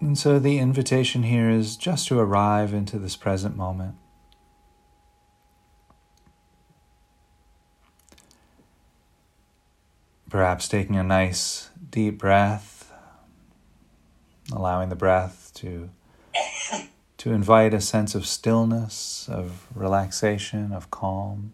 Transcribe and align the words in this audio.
And 0.00 0.18
so 0.18 0.38
the 0.38 0.58
invitation 0.58 1.22
here 1.22 1.50
is 1.50 1.76
just 1.76 2.08
to 2.08 2.18
arrive 2.18 2.74
into 2.74 2.98
this 2.98 3.16
present 3.16 3.56
moment. 3.56 3.96
Perhaps 10.28 10.68
taking 10.68 10.96
a 10.96 11.02
nice 11.02 11.70
deep 11.90 12.18
breath, 12.18 12.92
allowing 14.52 14.90
the 14.90 14.96
breath 14.96 15.50
to 15.54 15.90
to 17.16 17.32
invite 17.32 17.72
a 17.72 17.80
sense 17.80 18.14
of 18.14 18.26
stillness, 18.26 19.28
of 19.28 19.66
relaxation, 19.74 20.72
of 20.72 20.90
calm. 20.90 21.52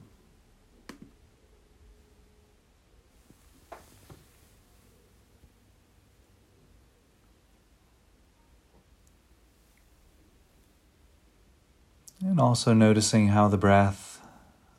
And 12.25 12.39
also 12.39 12.73
noticing 12.73 13.29
how 13.29 13.49
the 13.49 13.59
breath 13.59 14.21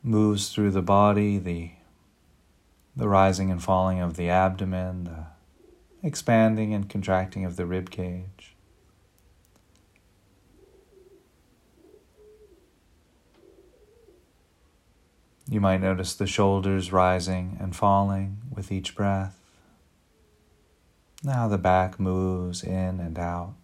moves 0.02 0.48
through 0.48 0.70
the 0.70 0.80
body, 0.80 1.36
the, 1.36 1.72
the 2.96 3.06
rising 3.06 3.50
and 3.50 3.62
falling 3.62 4.00
of 4.00 4.16
the 4.16 4.30
abdomen, 4.30 5.04
the 5.04 5.26
expanding 6.02 6.72
and 6.72 6.88
contracting 6.88 7.44
of 7.44 7.56
the 7.56 7.66
rib 7.66 7.90
cage. 7.90 8.54
You 15.46 15.60
might 15.60 15.82
notice 15.82 16.14
the 16.14 16.26
shoulders 16.26 16.92
rising 16.92 17.58
and 17.60 17.76
falling 17.76 18.38
with 18.50 18.72
each 18.72 18.94
breath. 18.94 19.38
Now 21.22 21.48
the 21.48 21.58
back 21.58 22.00
moves 22.00 22.62
in 22.62 23.00
and 23.00 23.18
out. 23.18 23.54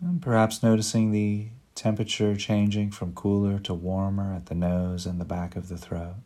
And 0.00 0.22
perhaps 0.22 0.62
noticing 0.62 1.10
the 1.10 1.48
temperature 1.74 2.36
changing 2.36 2.90
from 2.90 3.14
cooler 3.14 3.58
to 3.60 3.74
warmer 3.74 4.32
at 4.34 4.46
the 4.46 4.54
nose 4.54 5.06
and 5.06 5.20
the 5.20 5.24
back 5.24 5.56
of 5.56 5.68
the 5.68 5.78
throat. 5.78 6.16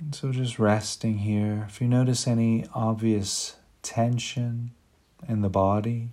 And 0.00 0.14
so 0.14 0.32
just 0.32 0.58
resting 0.58 1.18
here. 1.18 1.66
If 1.68 1.80
you 1.80 1.88
notice 1.88 2.26
any 2.26 2.64
obvious 2.72 3.56
tension 3.82 4.70
in 5.28 5.42
the 5.42 5.48
body, 5.48 6.10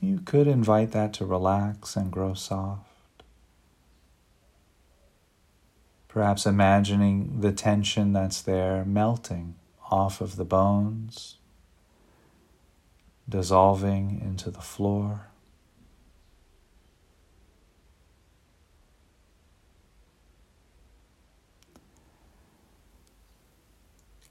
you 0.00 0.20
could 0.20 0.46
invite 0.46 0.92
that 0.92 1.12
to 1.14 1.24
relax 1.24 1.96
and 1.96 2.12
grow 2.12 2.34
soft. 2.34 2.87
Perhaps 6.18 6.46
imagining 6.46 7.42
the 7.42 7.52
tension 7.52 8.12
that's 8.12 8.42
there 8.42 8.84
melting 8.84 9.54
off 9.88 10.20
of 10.20 10.34
the 10.34 10.44
bones, 10.44 11.36
dissolving 13.28 14.20
into 14.20 14.50
the 14.50 14.60
floor. 14.60 15.28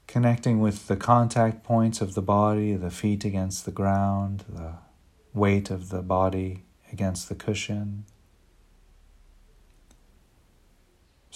Connecting 0.06 0.60
with 0.60 0.88
the 0.88 0.96
contact 0.96 1.64
points 1.64 2.02
of 2.02 2.12
the 2.12 2.20
body, 2.20 2.74
the 2.74 2.90
feet 2.90 3.24
against 3.24 3.64
the 3.64 3.70
ground, 3.70 4.44
the 4.46 4.74
weight 5.32 5.70
of 5.70 5.88
the 5.88 6.02
body 6.02 6.64
against 6.92 7.30
the 7.30 7.34
cushion. 7.34 8.04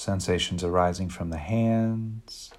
Sensations 0.03 0.65
arising 0.65 1.09
from 1.09 1.31
the 1.31 1.39
hands, 1.39 2.51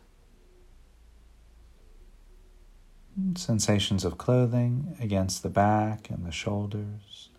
sensations 3.35 4.05
of 4.05 4.17
clothing 4.17 4.95
against 4.99 5.43
the 5.43 5.49
back 5.49 6.09
and 6.09 6.25
the 6.25 6.31
shoulders. 6.31 7.29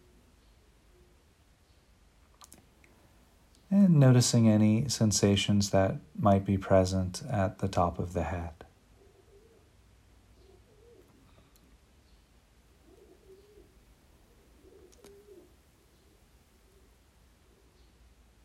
And 3.70 3.98
noticing 3.98 4.48
any 4.48 4.88
sensations 4.88 5.70
that 5.70 5.96
might 6.16 6.44
be 6.44 6.58
present 6.58 7.22
at 7.28 7.58
the 7.58 7.66
top 7.66 7.98
of 7.98 8.12
the 8.12 8.24
head. 8.24 8.52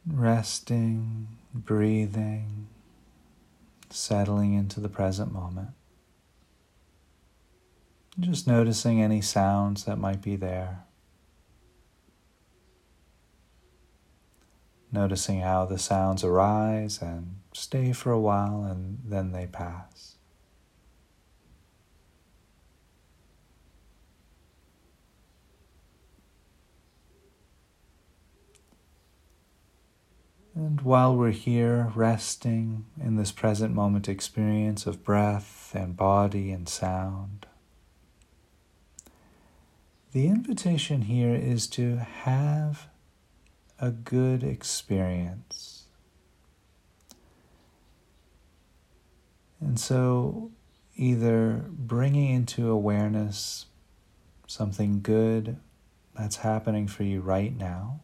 Resting 0.07 1.27
breathing, 1.53 2.67
settling 3.89 4.53
into 4.53 4.79
the 4.79 4.89
present 4.89 5.31
moment. 5.31 5.69
Just 8.19 8.47
noticing 8.47 9.01
any 9.01 9.21
sounds 9.21 9.85
that 9.85 9.97
might 9.97 10.21
be 10.21 10.35
there. 10.35 10.83
Noticing 14.91 15.41
how 15.41 15.65
the 15.65 15.77
sounds 15.77 16.23
arise 16.23 17.01
and 17.01 17.37
stay 17.53 17.93
for 17.93 18.11
a 18.11 18.19
while 18.19 18.63
and 18.63 18.99
then 19.05 19.31
they 19.31 19.47
pass. 19.47 20.18
And 30.59 30.81
while 30.81 31.15
we're 31.15 31.31
here 31.31 31.89
resting 31.95 32.85
in 33.01 33.15
this 33.15 33.31
present 33.31 33.73
moment 33.73 34.09
experience 34.09 34.85
of 34.85 35.05
breath 35.05 35.71
and 35.73 35.95
body 35.95 36.51
and 36.51 36.67
sound, 36.67 37.47
the 40.11 40.27
invitation 40.27 41.03
here 41.03 41.33
is 41.33 41.65
to 41.67 41.95
have 41.95 42.89
a 43.79 43.89
good 43.89 44.43
experience. 44.43 45.85
And 49.61 49.79
so, 49.79 50.51
either 50.97 51.63
bringing 51.69 52.35
into 52.35 52.69
awareness 52.69 53.67
something 54.45 54.99
good 54.99 55.55
that's 56.13 56.37
happening 56.37 56.85
for 56.89 57.03
you 57.03 57.21
right 57.21 57.55
now 57.55 58.01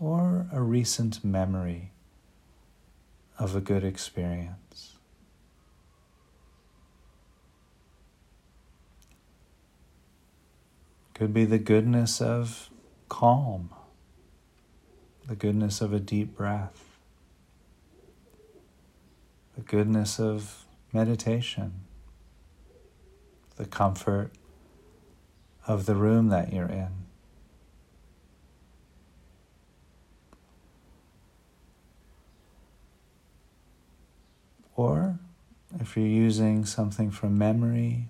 or 0.00 0.46
a 0.52 0.60
recent 0.60 1.24
memory 1.24 1.92
of 3.38 3.56
a 3.56 3.60
good 3.60 3.84
experience. 3.84 4.96
Could 11.14 11.32
be 11.32 11.46
the 11.46 11.58
goodness 11.58 12.20
of 12.20 12.68
calm, 13.08 13.70
the 15.26 15.34
goodness 15.34 15.80
of 15.80 15.94
a 15.94 15.98
deep 15.98 16.36
breath, 16.36 16.98
the 19.54 19.62
goodness 19.62 20.20
of 20.20 20.66
meditation, 20.92 21.72
the 23.56 23.64
comfort 23.64 24.30
of 25.66 25.86
the 25.86 25.94
room 25.94 26.28
that 26.28 26.52
you're 26.52 26.66
in. 26.66 27.05
Or 34.76 35.18
if 35.80 35.96
you're 35.96 36.06
using 36.06 36.66
something 36.66 37.10
from 37.10 37.38
memory, 37.38 38.08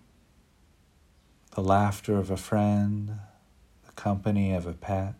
the 1.54 1.60
laughter 1.62 2.18
of 2.18 2.30
a 2.30 2.36
friend, 2.36 3.20
the 3.86 3.92
company 3.92 4.52
of 4.52 4.66
a 4.66 4.72
pet, 4.72 5.14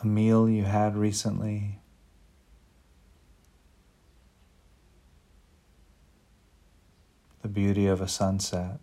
a 0.00 0.06
meal 0.06 0.48
you 0.48 0.64
had 0.64 0.96
recently, 0.96 1.80
the 7.42 7.48
beauty 7.48 7.86
of 7.86 8.00
a 8.00 8.08
sunset. 8.08 8.78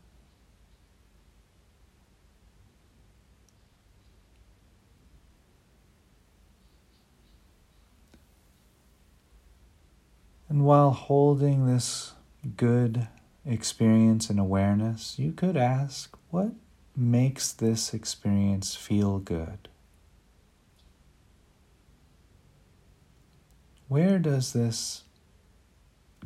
And 10.54 10.66
while 10.66 10.92
holding 10.92 11.66
this 11.66 12.14
good 12.58 13.08
experience 13.44 14.30
and 14.30 14.40
awareness, 14.40 15.18
you 15.18 15.32
could 15.32 15.58
ask, 15.58 16.16
what 16.30 16.52
makes 16.96 17.52
this 17.52 17.92
experience 17.92 18.76
feel 18.76 19.18
good? 19.18 19.68
Where 23.88 24.20
does 24.20 24.54
this 24.54 25.02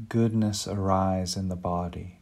goodness 0.09 0.67
arise 0.67 1.37
in 1.37 1.47
the 1.47 1.55
body? 1.55 2.19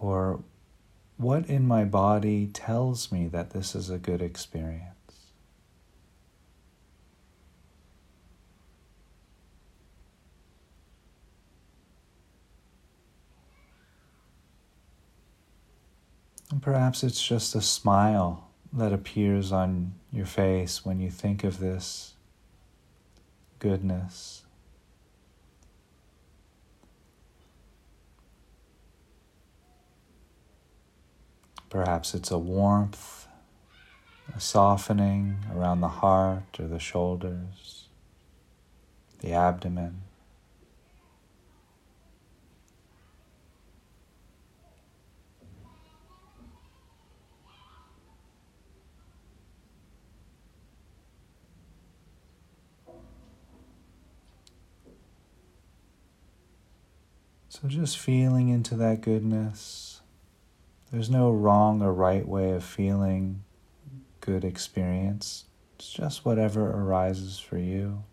Or 0.00 0.42
what 1.18 1.48
in 1.48 1.68
my 1.68 1.84
body 1.84 2.48
tells 2.48 3.12
me 3.12 3.28
that 3.28 3.50
this 3.50 3.76
is 3.76 3.90
a 3.90 3.98
good 3.98 4.20
experience? 4.20 4.90
And 16.50 16.55
perhaps 16.66 17.04
it's 17.04 17.24
just 17.24 17.54
a 17.54 17.60
smile 17.60 18.50
that 18.72 18.92
appears 18.92 19.52
on 19.52 19.94
your 20.10 20.26
face 20.26 20.84
when 20.84 20.98
you 20.98 21.08
think 21.08 21.44
of 21.44 21.60
this 21.60 22.14
goodness. 23.60 24.42
Perhaps 31.70 32.16
it's 32.16 32.32
a 32.32 32.38
warmth, 32.38 33.28
a 34.34 34.40
softening 34.40 35.36
around 35.54 35.80
the 35.80 35.86
heart 35.86 36.58
or 36.58 36.66
the 36.66 36.80
shoulders, 36.80 37.86
the 39.20 39.30
abdomen. 39.30 40.02
Just 57.66 57.98
feeling 57.98 58.48
into 58.48 58.76
that 58.76 59.00
goodness. 59.00 60.00
There's 60.92 61.10
no 61.10 61.30
wrong 61.30 61.82
or 61.82 61.92
right 61.92 62.26
way 62.26 62.52
of 62.52 62.64
feeling 62.64 63.42
good 64.20 64.44
experience. 64.44 65.44
It's 65.74 65.90
just 65.92 66.24
whatever 66.24 66.70
arises 66.70 67.38
for 67.38 67.58
you. 67.58 68.04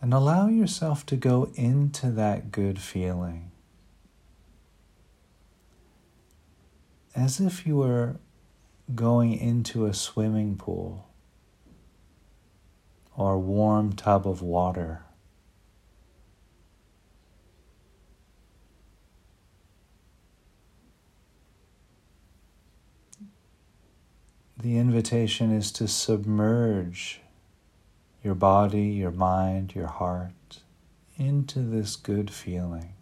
And 0.00 0.12
allow 0.12 0.48
yourself 0.48 1.06
to 1.06 1.16
go 1.16 1.50
into 1.54 2.10
that 2.10 2.52
good 2.52 2.78
feeling 2.78 3.50
as 7.14 7.40
if 7.40 7.66
you 7.66 7.76
were 7.76 8.16
going 8.94 9.34
into 9.34 9.86
a 9.86 9.94
swimming 9.94 10.56
pool 10.56 11.07
or 13.18 13.36
warm 13.36 13.92
tub 13.92 14.28
of 14.28 14.40
water. 14.40 15.02
The 24.56 24.78
invitation 24.78 25.50
is 25.50 25.72
to 25.72 25.88
submerge 25.88 27.20
your 28.22 28.36
body, 28.36 28.84
your 28.84 29.10
mind, 29.10 29.74
your 29.74 29.88
heart 29.88 30.60
into 31.16 31.58
this 31.58 31.96
good 31.96 32.30
feeling. 32.30 32.94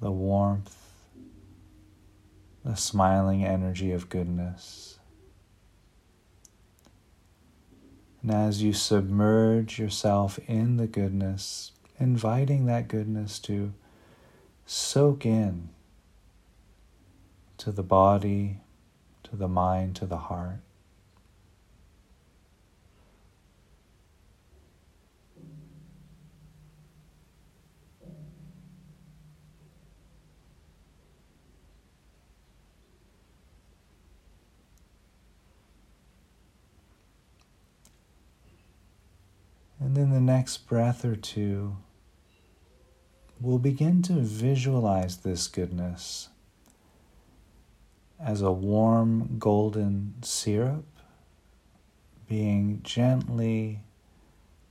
The 0.00 0.10
warmth, 0.10 0.76
the 2.64 2.74
smiling 2.74 3.44
energy 3.44 3.92
of 3.92 4.08
goodness. 4.08 4.97
And 8.22 8.30
as 8.30 8.62
you 8.62 8.72
submerge 8.72 9.78
yourself 9.78 10.38
in 10.46 10.76
the 10.76 10.86
goodness, 10.86 11.72
inviting 11.98 12.66
that 12.66 12.88
goodness 12.88 13.38
to 13.40 13.72
soak 14.66 15.24
in 15.24 15.70
to 17.58 17.72
the 17.72 17.82
body, 17.82 18.60
to 19.24 19.36
the 19.36 19.48
mind, 19.48 19.96
to 19.96 20.06
the 20.06 20.16
heart. 20.16 20.60
And 39.80 39.96
then 39.96 40.10
the 40.10 40.20
next 40.20 40.66
breath 40.66 41.04
or 41.04 41.16
two, 41.16 41.76
we'll 43.40 43.58
begin 43.58 44.02
to 44.02 44.14
visualize 44.14 45.18
this 45.18 45.46
goodness 45.46 46.28
as 48.20 48.42
a 48.42 48.50
warm 48.50 49.38
golden 49.38 50.14
syrup 50.22 50.84
being 52.28 52.80
gently 52.82 53.80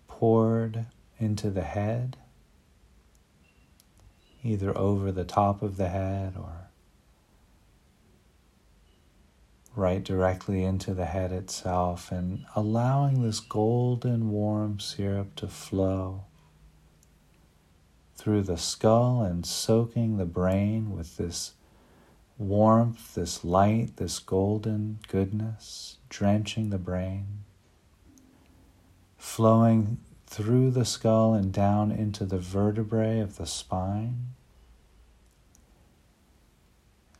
poured 0.07 0.85
into 1.19 1.49
the 1.49 1.63
head, 1.63 2.17
either 4.43 4.77
over 4.77 5.11
the 5.11 5.23
top 5.23 5.61
of 5.61 5.77
the 5.77 5.89
head 5.89 6.35
or 6.37 6.66
right 9.77 10.03
directly 10.03 10.63
into 10.63 10.93
the 10.93 11.05
head 11.05 11.31
itself 11.31 12.11
and 12.11 12.43
allowing 12.55 13.21
this 13.21 13.39
golden 13.39 14.31
warm 14.31 14.79
syrup 14.79 15.35
to 15.35 15.47
flow 15.47 16.23
through 18.15 18.41
the 18.41 18.57
skull 18.57 19.21
and 19.21 19.45
soaking 19.45 20.17
the 20.17 20.25
brain 20.25 20.91
with 20.91 21.17
this 21.17 21.53
warmth, 22.37 23.13
this 23.13 23.43
light, 23.43 23.97
this 23.97 24.19
golden 24.19 24.99
goodness, 25.07 25.97
drenching 26.09 26.71
the 26.71 26.77
brain, 26.77 27.25
flowing 29.17 29.97
through 30.25 30.71
the 30.71 30.85
skull 30.85 31.33
and 31.33 31.53
down 31.53 31.91
into 31.91 32.25
the 32.25 32.39
vertebrae 32.39 33.19
of 33.19 33.37
the 33.37 33.45
spine 33.45 34.33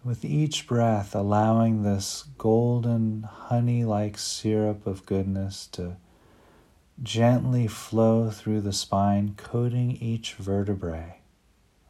with 0.04 0.24
each 0.24 0.68
breath, 0.68 1.16
allowing 1.16 1.84
this 1.84 2.26
golden 2.38 3.24
honey 3.24 3.84
like 3.84 4.18
syrup 4.18 4.88
of 4.88 5.06
goodness 5.06 5.68
to 5.68 5.98
gently 7.02 7.68
flow 7.68 8.30
through 8.30 8.62
the 8.62 8.74
spine, 8.74 9.34
coating 9.38 9.92
each 9.92 10.34
vertebrae 10.36 11.20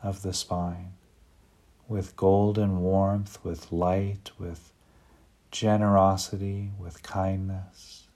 of 0.01 0.21
the 0.21 0.33
spine 0.33 0.93
with 1.87 2.15
golden 2.15 2.81
warmth, 2.81 3.43
with 3.43 3.71
light, 3.71 4.31
with 4.37 4.73
generosity, 5.51 6.71
with 6.77 7.01
kindness. 7.01 8.07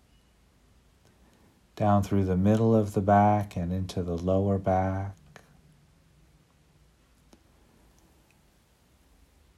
Down 1.75 2.03
through 2.03 2.25
the 2.25 2.37
middle 2.37 2.75
of 2.75 2.93
the 2.93 3.01
back 3.01 3.55
and 3.55 3.71
into 3.71 4.03
the 4.03 4.17
lower 4.17 4.57
back 4.57 5.15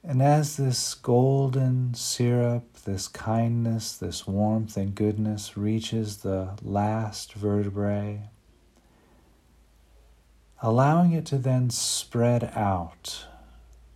And 0.06 0.20
as 0.20 0.58
this 0.58 0.92
golden 0.92 1.94
syrup, 1.94 2.74
this 2.84 3.08
kindness, 3.08 3.96
this 3.96 4.26
warmth 4.26 4.76
and 4.76 4.94
goodness 4.94 5.56
reaches 5.56 6.18
the 6.18 6.58
last 6.62 7.32
vertebrae, 7.32 8.28
allowing 10.60 11.12
it 11.12 11.24
to 11.26 11.38
then 11.38 11.70
spread 11.70 12.52
out 12.54 13.24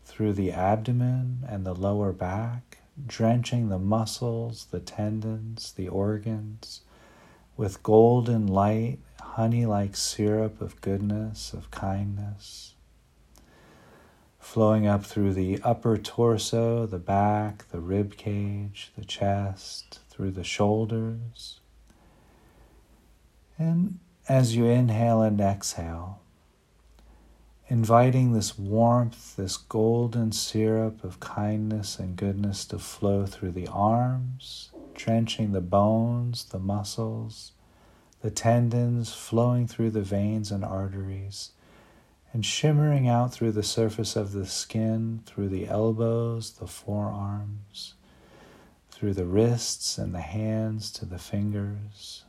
through 0.06 0.32
the 0.32 0.50
abdomen 0.50 1.44
and 1.46 1.66
the 1.66 1.74
lower 1.74 2.14
back, 2.14 2.78
drenching 3.06 3.68
the 3.68 3.78
muscles, 3.78 4.68
the 4.70 4.80
tendons, 4.80 5.74
the 5.74 5.88
organs 5.88 6.80
with 7.54 7.82
golden 7.82 8.46
light, 8.46 8.98
honey 9.20 9.66
like 9.66 9.94
syrup 9.94 10.62
of 10.62 10.80
goodness, 10.80 11.52
of 11.52 11.70
kindness 11.70 12.76
flowing 14.48 14.86
up 14.86 15.04
through 15.04 15.34
the 15.34 15.60
upper 15.62 15.98
torso, 15.98 16.86
the 16.86 16.98
back, 16.98 17.68
the 17.70 17.78
rib 17.78 18.16
cage, 18.16 18.90
the 18.96 19.04
chest, 19.04 20.00
through 20.08 20.30
the 20.30 20.42
shoulders. 20.42 21.60
And 23.58 23.98
as 24.26 24.56
you 24.56 24.64
inhale 24.64 25.20
and 25.20 25.38
exhale, 25.38 26.20
inviting 27.68 28.32
this 28.32 28.58
warmth, 28.58 29.36
this 29.36 29.58
golden 29.58 30.32
syrup 30.32 31.04
of 31.04 31.20
kindness 31.20 31.98
and 31.98 32.16
goodness 32.16 32.64
to 32.68 32.78
flow 32.78 33.26
through 33.26 33.52
the 33.52 33.68
arms, 33.68 34.70
drenching 34.94 35.52
the 35.52 35.60
bones, 35.60 36.46
the 36.46 36.58
muscles, 36.58 37.52
the 38.22 38.30
tendons, 38.30 39.12
flowing 39.12 39.68
through 39.68 39.90
the 39.90 40.00
veins 40.00 40.50
and 40.50 40.64
arteries 40.64 41.50
and 42.32 42.44
shimmering 42.44 43.08
out 43.08 43.32
through 43.32 43.52
the 43.52 43.62
surface 43.62 44.16
of 44.16 44.32
the 44.32 44.46
skin, 44.46 45.22
through 45.26 45.48
the 45.48 45.66
elbows, 45.66 46.52
the 46.52 46.66
forearms, 46.66 47.94
through 48.90 49.14
the 49.14 49.26
wrists 49.26 49.98
and 49.98 50.14
the 50.14 50.20
hands 50.20 50.90
to 50.92 51.04
the 51.06 51.18
fingers. 51.18 52.24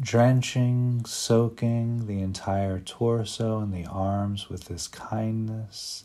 drenching, 0.00 1.04
soaking 1.04 2.06
the 2.06 2.22
entire 2.22 2.80
torso 2.80 3.60
and 3.60 3.72
the 3.72 3.84
arms 3.86 4.48
with 4.48 4.64
this 4.64 4.88
kindness, 4.88 6.04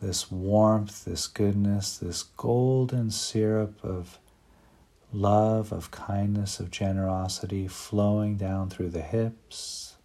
this 0.00 0.30
warmth, 0.30 1.04
this 1.04 1.26
goodness, 1.26 1.96
this 1.96 2.22
golden 2.22 3.10
syrup 3.10 3.82
of 3.82 4.18
love, 5.12 5.72
of 5.72 5.90
kindness, 5.90 6.58
of 6.58 6.70
generosity 6.70 7.68
flowing 7.68 8.36
down 8.36 8.70
through 8.70 8.88
the 8.88 9.02
hips, 9.02 9.96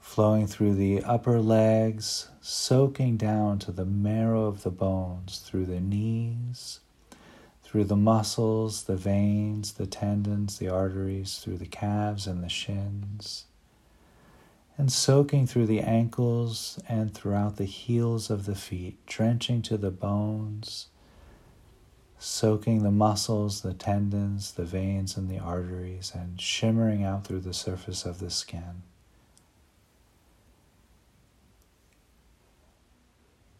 flowing 0.00 0.46
through 0.46 0.74
the 0.74 1.02
upper 1.02 1.40
legs, 1.40 2.28
soaking 2.40 3.16
down 3.16 3.58
to 3.58 3.72
the 3.72 3.84
marrow 3.84 4.44
of 4.44 4.62
the 4.62 4.70
bones, 4.70 5.38
through 5.44 5.66
the 5.66 5.80
knees, 5.80 6.80
through 7.62 7.84
the 7.84 7.96
muscles, 7.96 8.84
the 8.84 8.96
veins, 8.96 9.72
the 9.72 9.86
tendons, 9.86 10.58
the 10.58 10.68
arteries, 10.68 11.38
through 11.38 11.58
the 11.58 11.66
calves 11.66 12.26
and 12.26 12.44
the 12.44 12.48
shins, 12.48 13.46
and 14.78 14.92
soaking 14.92 15.46
through 15.46 15.66
the 15.66 15.80
ankles 15.80 16.78
and 16.88 17.12
throughout 17.12 17.56
the 17.56 17.64
heels 17.64 18.30
of 18.30 18.46
the 18.46 18.54
feet, 18.54 19.04
drenching 19.06 19.62
to 19.62 19.76
the 19.76 19.90
bones 19.90 20.86
soaking 22.18 22.82
the 22.82 22.90
muscles, 22.90 23.60
the 23.60 23.74
tendons, 23.74 24.52
the 24.52 24.64
veins, 24.64 25.16
and 25.16 25.28
the 25.28 25.38
arteries, 25.38 26.12
and 26.14 26.40
shimmering 26.40 27.04
out 27.04 27.26
through 27.26 27.40
the 27.40 27.54
surface 27.54 28.04
of 28.04 28.18
the 28.18 28.30
skin. 28.30 28.82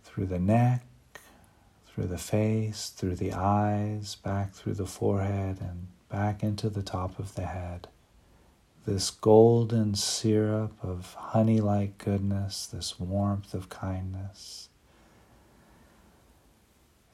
Through 0.04 0.26
the 0.26 0.38
neck, 0.38 0.86
through 1.86 2.06
the 2.06 2.18
face, 2.18 2.88
through 2.88 3.16
the 3.16 3.32
eyes, 3.32 4.16
back 4.16 4.52
through 4.52 4.74
the 4.74 4.86
forehead, 4.86 5.58
and 5.60 5.88
back 6.08 6.42
into 6.42 6.68
the 6.68 6.82
top 6.82 7.18
of 7.18 7.34
the 7.34 7.46
head. 7.46 7.88
This 8.86 9.10
golden 9.10 9.94
syrup 9.94 10.72
of 10.82 11.14
honey 11.14 11.60
like 11.60 11.98
goodness, 11.98 12.66
this 12.66 13.00
warmth 13.00 13.54
of 13.54 13.68
kindness. 13.68 14.68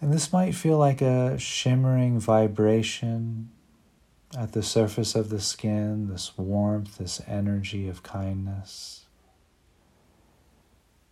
And 0.00 0.12
this 0.12 0.33
might 0.33 0.54
feel 0.54 0.78
like 0.78 1.02
a 1.02 1.38
shimmering 1.38 2.19
vibration 2.19 3.50
at 4.37 4.52
the 4.52 4.62
surface 4.62 5.14
of 5.14 5.28
the 5.28 5.40
skin, 5.40 6.09
this 6.09 6.38
warmth, 6.38 6.99
this 6.99 7.21
energy 7.26 7.88
of 7.88 8.02
kindness. 8.02 9.07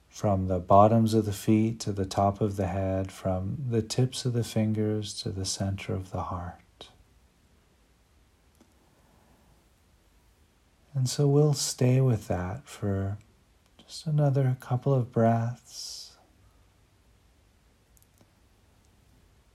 From 0.09 0.49
the 0.49 0.59
bottoms 0.59 1.15
of 1.15 1.27
the 1.27 1.33
feet 1.33 1.79
to 1.81 1.93
the 1.93 2.07
top 2.07 2.41
of 2.41 2.57
the 2.57 2.69
head, 2.69 3.13
from 3.13 3.59
the 3.69 3.83
tips 3.83 4.25
of 4.25 4.33
the 4.33 4.43
fingers 4.43 5.13
to 5.23 5.31
the 5.31 5.45
center 5.45 5.93
of 5.93 6.11
the 6.11 6.23
heart. 6.23 6.89
And 10.95 11.09
so 11.09 11.29
we'll 11.29 11.55
stay 11.55 12.01
with 12.01 12.27
that 12.29 12.67
for 12.67 13.19
just 13.87 14.07
another 14.07 14.57
couple 14.61 14.95
of 14.95 15.13
breaths. 15.13 16.08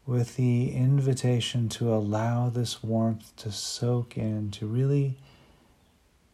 With 0.06 0.36
the 0.36 0.72
invitation 0.72 1.70
to 1.70 1.94
allow 1.94 2.50
this 2.50 2.84
warmth 2.84 3.36
to 3.38 3.52
soak 3.52 4.18
in, 4.18 4.52
to 4.52 4.66
really 4.66 5.18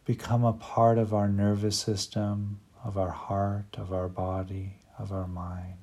become 0.04 0.44
a 0.44 0.52
part 0.52 0.98
of 0.98 1.14
our 1.14 1.28
nervous 1.28 1.78
system, 1.78 2.58
of 2.84 2.98
our 2.98 3.10
heart, 3.10 3.76
of 3.78 3.92
our 3.92 4.08
body, 4.08 4.74
of 4.98 5.12
our 5.12 5.28
mind. 5.28 5.74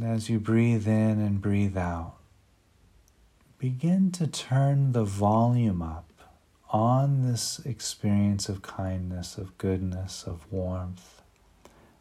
As 0.00 0.30
you 0.30 0.38
breathe 0.38 0.86
in 0.86 1.18
and 1.20 1.40
breathe 1.42 1.76
out, 1.76 2.14
begin 3.58 4.12
to 4.12 4.28
turn 4.28 4.92
the 4.92 5.02
volume 5.02 5.82
up 5.82 6.07
on 6.70 7.22
this 7.22 7.60
experience 7.64 8.48
of 8.48 8.62
kindness, 8.62 9.38
of 9.38 9.56
goodness, 9.58 10.24
of 10.26 10.50
warmth, 10.50 11.22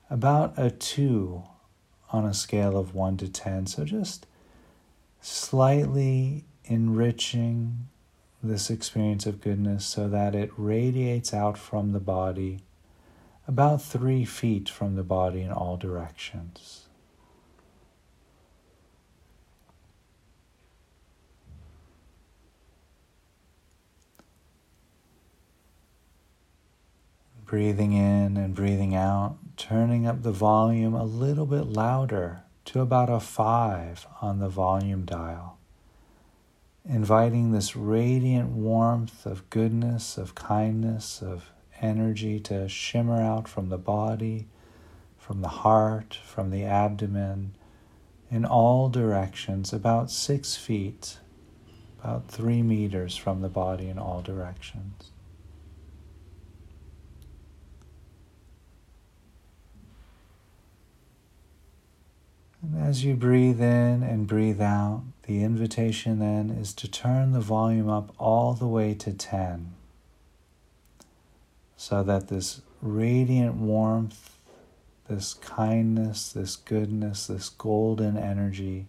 about 0.09 0.53
a 0.57 0.69
two 0.69 1.43
on 2.11 2.25
a 2.25 2.33
scale 2.33 2.77
of 2.77 2.95
one 2.95 3.17
to 3.17 3.27
ten. 3.27 3.65
So 3.65 3.85
just 3.85 4.25
slightly 5.21 6.45
enriching 6.65 7.87
this 8.43 8.69
experience 8.69 9.25
of 9.25 9.41
goodness 9.41 9.85
so 9.85 10.07
that 10.07 10.35
it 10.35 10.51
radiates 10.57 11.33
out 11.33 11.57
from 11.57 11.91
the 11.91 11.99
body 11.99 12.59
about 13.47 13.81
three 13.81 14.25
feet 14.25 14.67
from 14.69 14.95
the 14.95 15.03
body 15.03 15.41
in 15.41 15.51
all 15.51 15.77
directions. 15.77 16.86
Breathing 27.47 27.93
in 27.93 28.35
and 28.35 28.53
breathing 28.53 28.93
out, 28.93 29.37
turning 29.55 30.05
up 30.05 30.21
the 30.21 30.31
volume 30.31 30.93
a 30.93 31.05
little 31.05 31.45
bit 31.45 31.63
louder 31.63 32.41
to 32.65 32.81
about 32.81 33.09
a 33.09 33.21
five 33.21 34.05
on 34.21 34.39
the 34.39 34.49
volume 34.49 35.05
dial. 35.05 35.57
Inviting 36.87 37.51
this 37.51 37.75
radiant 37.75 38.49
warmth 38.49 39.25
of 39.25 39.49
goodness, 39.49 40.17
of 40.17 40.35
kindness, 40.35 41.21
of 41.21 41.51
energy 41.81 42.39
to 42.41 42.67
shimmer 42.67 43.21
out 43.21 43.47
from 43.47 43.69
the 43.69 43.77
body, 43.77 44.47
from 45.17 45.41
the 45.41 45.47
heart, 45.47 46.19
from 46.25 46.51
the 46.51 46.65
abdomen, 46.65 47.55
in 48.29 48.43
all 48.43 48.89
directions, 48.89 49.71
about 49.71 50.11
six 50.11 50.55
feet, 50.57 51.17
about 51.99 52.27
three 52.27 52.61
meters 52.61 53.15
from 53.15 53.41
the 53.41 53.49
body 53.49 53.87
in 53.87 53.97
all 53.97 54.21
directions. 54.21 55.11
And 62.73 62.83
as 62.83 63.03
you 63.05 63.15
breathe 63.15 63.61
in 63.61 64.03
and 64.03 64.27
breathe 64.27 64.61
out, 64.61 65.03
the 65.23 65.43
invitation 65.43 66.19
then 66.19 66.49
is 66.49 66.73
to 66.75 66.87
turn 66.89 67.31
the 67.31 67.39
volume 67.39 67.89
up 67.89 68.13
all 68.17 68.53
the 68.53 68.67
way 68.67 68.93
to 68.95 69.13
10 69.13 69.73
so 71.77 72.03
that 72.03 72.27
this 72.27 72.61
radiant 72.81 73.55
warmth, 73.55 74.37
this 75.07 75.33
kindness, 75.35 76.33
this 76.33 76.55
goodness, 76.55 77.27
this 77.27 77.49
golden 77.49 78.17
energy 78.17 78.87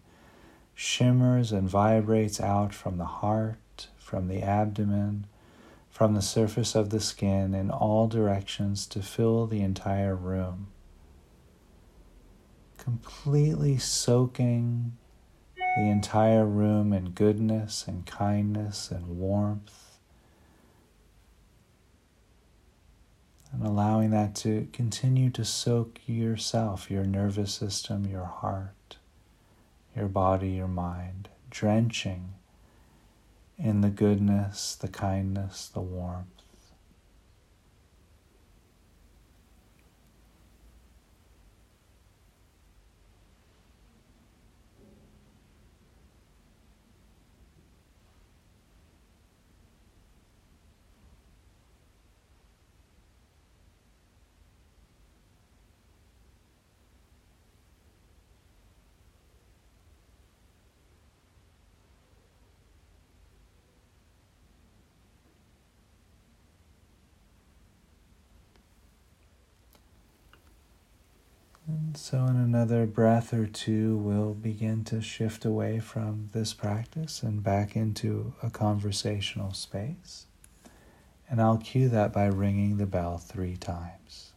shimmers 0.75 1.53
and 1.53 1.69
vibrates 1.69 2.41
out 2.41 2.75
from 2.75 2.99
the 2.99 3.05
heart, 3.05 3.89
from 3.99 4.27
the 4.27 4.43
abdomen, 4.43 5.27
from 5.91 6.15
the 6.15 6.23
surface 6.23 6.75
of 6.75 6.91
the 6.91 7.01
skin 7.01 7.55
in 7.55 7.71
all 7.71 8.09
directions 8.09 8.87
to 8.87 9.03
fill 9.03 9.47
the 9.47 9.61
entire 9.61 10.17
room 10.17 10.69
completely 12.89 13.77
soaking 13.77 14.97
the 15.77 15.83
entire 15.83 16.47
room 16.47 16.95
in 16.95 17.11
goodness 17.11 17.85
and 17.87 18.07
kindness 18.07 18.91
and 18.91 19.19
warmth. 19.19 19.99
And 23.53 23.63
allowing 23.63 24.11
that 24.13 24.35
to 24.37 24.69
continue 24.73 25.29
to 25.33 25.45
soak 25.45 26.01
yourself, 26.07 26.91
your 26.91 27.05
nervous 27.05 27.53
system, 27.53 28.07
your 28.07 28.25
heart, 28.25 28.97
your 29.95 30.09
body, 30.09 30.53
your 30.53 30.67
mind, 30.67 31.29
drenching 31.51 32.33
in 33.59 33.83
the 33.83 33.91
goodness, 33.91 34.77
the 34.77 34.89
kindness, 34.89 35.69
the 35.69 35.81
warmth. 35.81 36.38
So, 71.95 72.27
in 72.27 72.37
another 72.37 72.87
breath 72.87 73.33
or 73.33 73.47
two, 73.47 73.97
we'll 73.97 74.35
begin 74.35 74.85
to 74.85 75.01
shift 75.01 75.45
away 75.45 75.79
from 75.79 76.29
this 76.33 76.53
practice 76.53 77.23
and 77.23 77.43
back 77.43 77.77
into 77.77 78.35
a 78.43 78.51
conversational 78.51 79.53
space. 79.53 80.27
And 81.31 81.41
I'll 81.41 81.59
cue 81.59 81.89
that 81.89 82.13
by 82.13 82.27
ringing 82.27 82.77
the 82.77 82.87
bell 82.87 83.19
three 83.19 83.57
times. 83.57 84.33